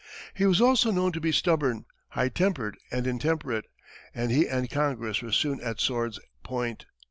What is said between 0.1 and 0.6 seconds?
He was